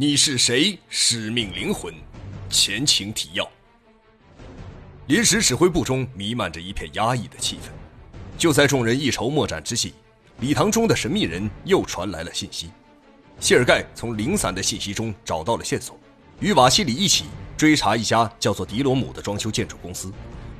[0.00, 0.78] 你是谁？
[0.88, 1.92] 使命灵魂，
[2.48, 3.44] 前情提要。
[5.08, 7.70] 临时指挥部中弥漫着一片压抑的气氛。
[8.38, 9.94] 就在众人一筹莫展之际，
[10.38, 12.70] 礼堂中的神秘人又传来了信息。
[13.40, 15.98] 谢尔盖从零散的信息中找到了线索，
[16.38, 17.24] 与瓦西里一起
[17.56, 20.12] 追查一家叫做迪罗姆的装修建筑公司，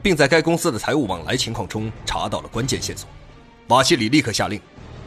[0.02, 3.08] 并在该公司的财务往来情况中查到了关键线索。
[3.68, 4.60] 瓦西里立刻下令，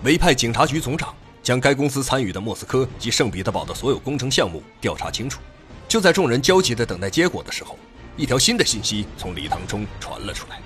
[0.05, 1.13] 委派警察局总长。
[1.43, 5.41] 将该公司参与的莫斯科及圣彼得堡的所有工程项目调查清楚。
[5.87, 7.77] 就在众人焦急地等待结果的时候，
[8.15, 10.61] 一条新的信息从礼堂中传了出来。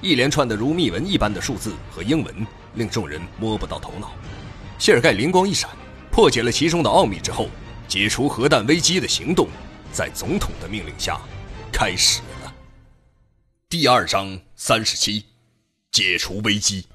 [0.00, 4.12] 一连串的如密文一般的数字和英文令众人摸不到头脑。
[4.78, 5.68] 谢尔盖灵光一闪，
[6.10, 7.48] 破解了其中的奥秘之后，
[7.86, 9.48] 解除核弹危机的行动
[9.92, 11.20] 在总统的命令下
[11.70, 12.54] 开始了。
[13.68, 15.24] 第二章三十七，
[15.92, 16.86] 解除危机。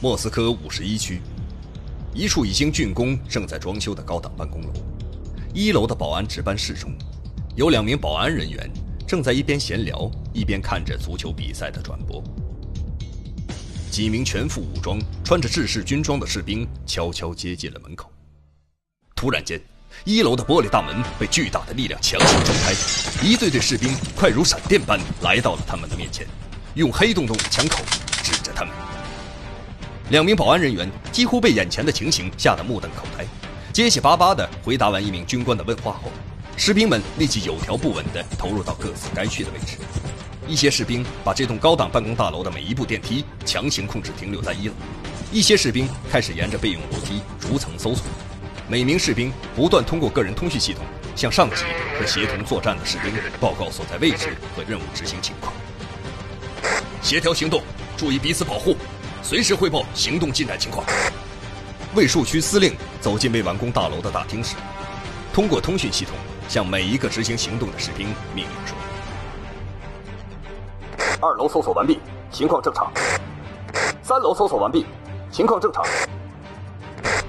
[0.00, 1.20] 莫斯科五十一区，
[2.14, 4.72] 一处已经竣工、正在装修的高档办公楼。
[5.52, 6.92] 一楼的保安值班室中，
[7.56, 8.70] 有两名保安人员
[9.08, 12.22] 正在一边闲聊一边看着足球比赛的转播。
[13.90, 18.08] 几名全副武装、穿着制式军装的士兵悄悄接近了门口。
[19.16, 19.60] 突然间，
[20.04, 22.72] 一楼的玻璃大门被巨大的力量强行撞开，
[23.26, 26.24] 一队队士兵快如闪电般来到了他们的面前，
[26.76, 27.82] 用黑洞洞的枪口。
[30.10, 33.26] 两名保安人员几乎被眼前的情形吓得目瞪口呆，
[33.74, 36.10] 结结巴巴地回答完一名军官的问话后，
[36.56, 39.76] 士兵们立即有条不紊地投入到各自该去的位置。
[40.46, 44.74] 一些士兵把这栋高档办公大楼的每一部电梯强行控制停留在一楼，
[45.30, 48.06] 一些士兵开始沿着备用楼梯逐层搜索。
[48.66, 50.82] 每名士兵不断通过个人通讯系统
[51.14, 51.64] 向上级
[52.00, 55.52] 和协同作战的士兵报告所在位置和任务执行情况。
[57.02, 57.62] 协调行动，
[57.94, 58.74] 注意彼此保护。
[59.28, 60.86] 随时汇报行动进展情况。
[61.94, 64.56] 卫戍区司令走进未完工大楼的大厅时，
[65.34, 66.14] 通过通讯系统
[66.48, 68.74] 向每一个执行行动的士兵命令说
[71.20, 72.00] ：“二楼搜索完毕，
[72.32, 72.86] 情况正常；
[74.02, 74.86] 三楼搜索完毕，
[75.30, 75.84] 情况正常；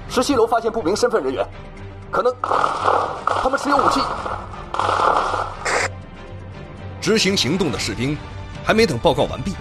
[0.08, 1.46] 十七楼发现不明身份人员，
[2.10, 2.34] 可能
[3.26, 4.00] 他们持有武器。”
[6.98, 8.16] 执行行动的士兵
[8.64, 9.54] 还没等报告完毕。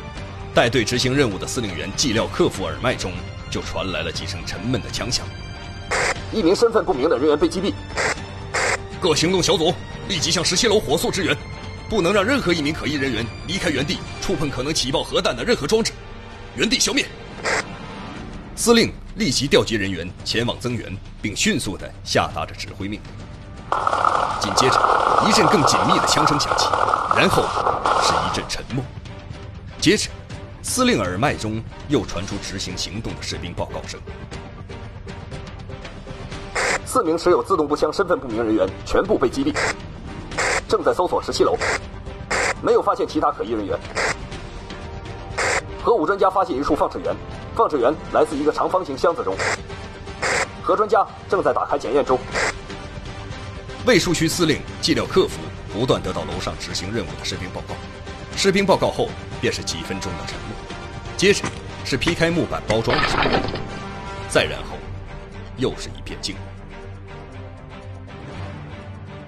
[0.54, 3.12] 带队执行任务的司令员季廖克夫耳麦中
[3.50, 5.26] 就传来了几声沉闷的枪响。
[6.34, 7.74] 一名身份不明的人员被击毙。
[9.00, 9.74] 各行动小组
[10.08, 11.38] 立即向十七楼火速支援，
[11.88, 15.94] 不能让任何一名可疑人员离开原地，触碰可能起爆核弹的任何装置，
[16.56, 17.06] 原地消灭。
[18.56, 23.80] 司令立即调集人员前往增援，并迅速地下达着指挥命令。
[24.42, 26.66] 紧接着，一阵更紧密的枪声响起，
[27.16, 27.44] 然后
[28.04, 28.84] 是一阵沉默，
[29.80, 30.10] 接着。
[30.62, 34.00] 司令耳麦中又传出执行行动的士兵报告声：
[36.86, 39.56] 四名持有自动步枪身份不明人员全部被击毙，
[40.68, 41.58] 正在搜索十七楼，
[42.62, 43.80] 没有发现其他可疑人员。
[45.82, 47.16] 核武专家发现一处放射源，
[47.56, 49.36] 放射源来自一个长方形箱子中，
[50.62, 52.20] 核专家正在打开检验中。
[53.88, 55.40] 卫戍区司令季廖克夫
[55.74, 57.74] 不断得到楼上执行任务的士兵报告。
[58.42, 59.10] 士兵报告后，
[59.42, 60.56] 便是几分钟的沉默，
[61.18, 61.44] 接着
[61.84, 63.32] 是劈开木板包装的声音，
[64.30, 64.78] 再然后，
[65.58, 66.44] 又是一片静默。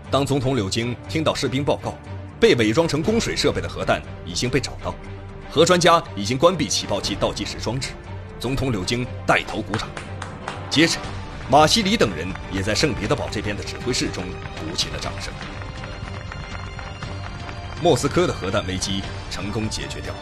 [0.09, 1.93] 当总统柳京听到士兵报告，
[2.39, 4.95] 被伪装成供水设备的核弹已经被找到，
[5.49, 7.89] 核专家已经关闭起爆器倒计时装置，
[8.39, 9.89] 总统柳京带头鼓掌。
[10.69, 10.97] 接着，
[11.49, 14.23] 马西里等人也在圣彼得堡这边的指挥室中
[14.57, 15.33] 鼓起了掌声。
[17.83, 20.13] 莫斯科的核弹危机成功解决掉，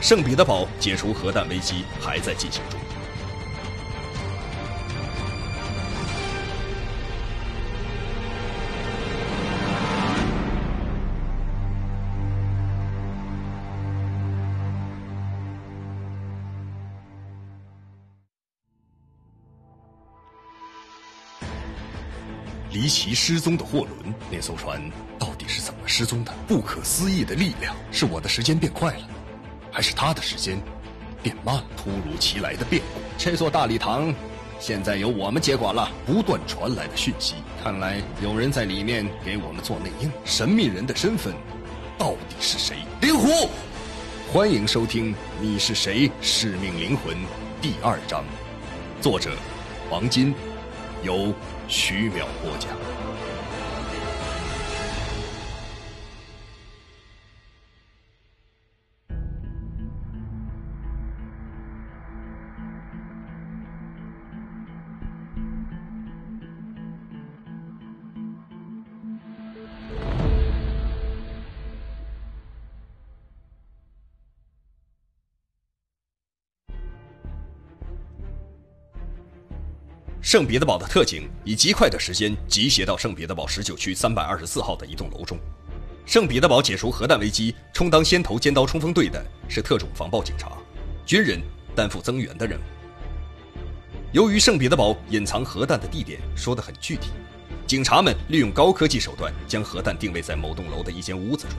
[0.00, 2.78] 圣彼得堡解除核弹危机还在进行中。
[22.70, 24.80] 离奇失踪的货轮，那艘船。
[25.16, 25.43] 到底
[25.96, 26.34] 失踪的？
[26.48, 29.08] 不可思议的力量，是我的时间变快了，
[29.70, 30.60] 还是他的时间
[31.22, 31.64] 变慢了？
[31.76, 34.12] 突如其来的变故，这座大礼堂
[34.58, 35.88] 现在由我们接管了。
[36.04, 40.10] 不断传来的讯息，看来有人在里面给我们做内应。
[40.24, 41.32] 神秘人的身份
[41.96, 42.78] 到底是谁？
[43.00, 43.48] 灵狐，
[44.32, 46.10] 欢迎收听《你是谁？
[46.20, 47.14] 使命灵魂》
[47.62, 48.24] 第二章，
[49.00, 49.30] 作者
[49.88, 50.34] 黄金，
[51.04, 51.32] 由
[51.68, 52.93] 徐淼播讲。
[80.24, 85.38] 圣彼得堡的特警以极快的时间集结到圣彼得堡十九区三百二十四号的一栋楼中。
[86.06, 90.52] 圣彼得堡解除核弹危机，充当先头尖刀冲锋队的是特种防暴警察，
[91.04, 91.42] 军人
[91.76, 92.62] 担负增援的任务。
[94.12, 97.10] 由于圣彼得堡隐藏核弹的地点说得很具体，
[97.66, 101.58] 警察们利用高科技手段将核弹定位在某栋楼的一间屋子中。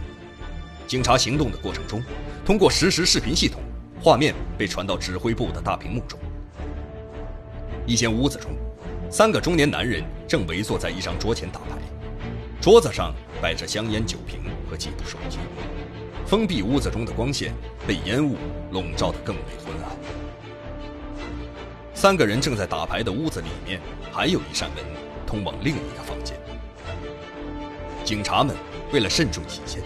[0.87, 2.03] 警察行动的过程中，
[2.43, 3.61] 通过实时视频系统，
[4.01, 6.19] 画面被传到指挥部的大屏幕中。
[7.85, 8.51] 一间屋子中，
[9.09, 11.77] 三个中年男人正围坐在一张桌前打牌，
[12.61, 13.13] 桌子上。
[13.41, 15.37] 摆着香烟酒瓶和几部手机，
[16.25, 17.53] 封闭屋子中的光线
[17.85, 18.37] 被烟雾
[18.71, 19.91] 笼罩得更为昏暗。
[21.93, 23.79] 三个人正在打牌的屋子里面，
[24.11, 24.83] 还有一扇门
[25.27, 26.39] 通往另一个房间。
[28.05, 28.55] 警察们
[28.91, 29.83] 为了慎重起见，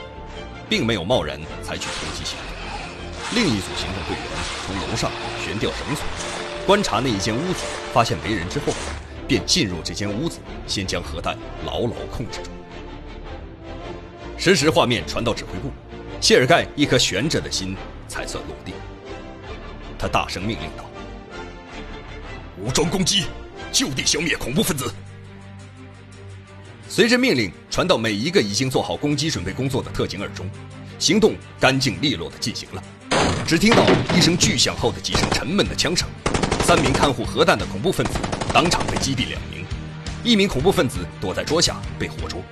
[0.69, 3.35] 并没有贸然采取突击行动。
[3.35, 4.23] 另一组行动队员
[4.65, 5.11] 从楼上
[5.43, 6.05] 悬吊绳索，
[6.69, 8.71] 观察那一间屋子，发现没人之后，
[9.27, 10.37] 便进入这间屋子，
[10.67, 11.35] 先将核弹
[11.65, 12.51] 牢牢控制住。
[14.37, 15.71] 实时画面传到指挥部，
[16.21, 17.75] 谢尔盖一颗悬着的心
[18.07, 18.73] 才算落地。
[19.97, 20.87] 他大声命令道
[22.61, 23.23] ：“武装攻击，
[23.71, 24.93] 就地消灭恐怖分子！”
[26.87, 30.47] 随着命令传到每一个已经做好攻击准备工作的特警耳中，
[30.99, 32.83] 行动干净利落地进行了。
[33.47, 33.83] 只听到
[34.15, 36.07] 一声巨响后的几声沉闷的枪声，
[36.69, 38.19] 三名看护核弹的恐怖分子
[38.53, 39.65] 当场被击毙两名，
[40.23, 42.43] 一名恐怖分子躲在桌下被活捉。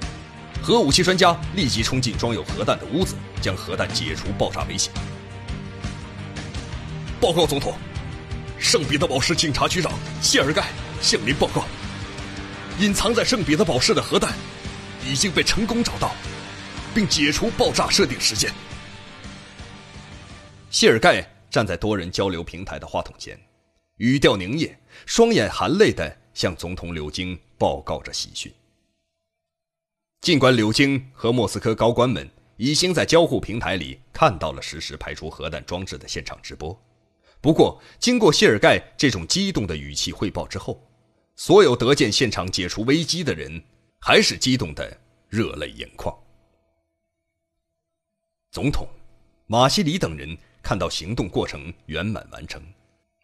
[0.60, 4.92] 核武器专家立即冲进装有核弹的屋子，将核弹解除爆炸危险。
[7.22, 7.76] 报告总统，
[8.58, 10.66] 圣彼得堡市警察局长谢尔盖
[11.00, 11.64] 向您报告：
[12.80, 14.34] 隐藏在圣彼得堡市的核弹
[15.06, 16.16] 已经被成功找到，
[16.92, 18.52] 并解除爆炸设定时间。
[20.72, 23.40] 谢尔盖站在多人交流平台的话筒前，
[23.98, 28.54] 语调凝噎，双眼含泪的向总统柳京报告着喜讯。
[30.22, 36.80] 尽管柳京和莫斯科高官们已经在交互平台里看到了实时排除核弹装置的现场直播，
[37.42, 40.80] 不过经过谢尔盖这种激动的语气汇报之后，
[41.36, 43.64] 所有得见现场解除危机的人
[44.00, 44.96] 还是激动的
[45.28, 46.16] 热泪盈眶。
[48.52, 48.88] 总统、
[49.48, 52.62] 马西里等人看到行动过程圆满完成，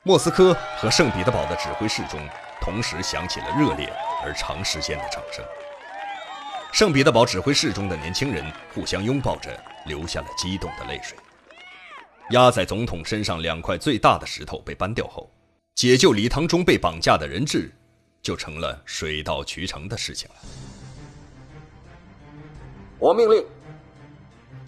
[0.05, 2.19] 莫斯科和圣彼得堡的指挥室中
[2.59, 3.89] 同时响起了热烈
[4.21, 5.43] 而长时间的掌声。
[6.73, 11.17] 圣彼得堡指挥室中的年轻人互相拥抱着，流下了激动的泪水。
[12.31, 15.31] 压在总统身上两块最大的石头被搬掉后，
[15.73, 17.73] 解救礼堂中被绑架的人质，
[18.21, 20.35] 就成了水到渠成的事情了。
[22.99, 23.45] 我命令，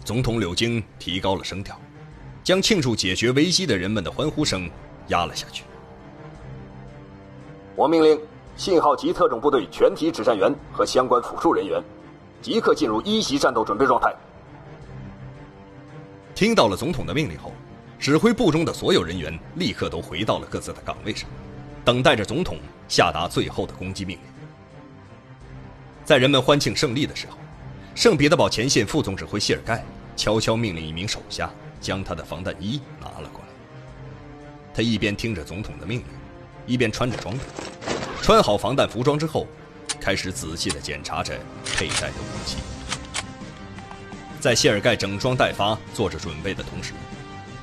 [0.02, 1.78] 总统柳京提高了声调，
[2.42, 4.70] 将庆祝解决危机的人们的欢呼声
[5.08, 5.64] 压了下去。
[7.74, 8.20] 我命令
[8.56, 11.82] 信号级特种部队全体指战员和相关辅助人员。
[12.42, 14.14] 即刻进入一级战斗准备状态。
[16.34, 17.50] 听到了总统的命令后，
[17.98, 21.28] 指挥部中的所有人员立刻都回到了各自的岗位上，
[21.84, 22.58] 等待着总统
[22.88, 24.24] 下达最后的攻击命令。
[26.04, 27.36] 在人们欢庆胜利的时候，
[27.96, 29.82] 圣彼得堡前线副总指挥谢尔盖
[30.14, 33.45] 悄悄命令一名手下将他的防弹衣拿了过来。
[34.76, 36.06] 他一边听着总统的命令，
[36.66, 37.40] 一边穿着装备。
[38.20, 39.46] 穿好防弹服装之后。
[39.98, 42.58] 开始仔细地检查着佩戴的武器。
[44.38, 46.92] 在谢尔盖整装待发、做着准备的同时，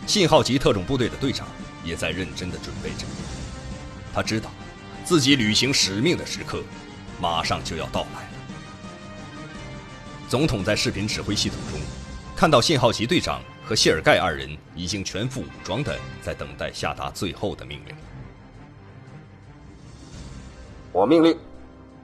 [0.05, 1.47] 信号级特种部队的队长
[1.85, 3.05] 也在认真地准备着。
[4.13, 4.51] 他知道，
[5.05, 6.61] 自己履行使命的时刻
[7.17, 8.29] 马上就要到来了。
[10.27, 11.79] 总统在视频指挥系统中
[12.43, 17.95] 看到信号旗队长和谢尔盖二人已经全副武装的在等待下达最后的命令。
[20.91, 21.39] 我命令。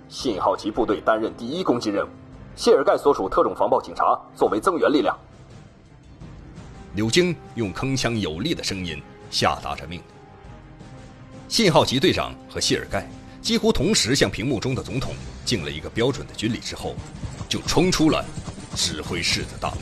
[0.08, 2.10] 信号旗部队担任第一攻击任务，
[2.56, 5.14] 谢尔盖所属特种防暴警察作为增援力量。
[6.96, 8.98] 柳京用铿锵有力的声音
[9.30, 10.06] 下达着命令。
[11.50, 13.06] 信号旗队长和谢尔盖
[13.42, 16.96] 几乎同时向屏幕中的总统敬了一个标准的军礼之后，
[17.50, 18.24] 就冲出了
[18.74, 19.82] 指挥室的大门。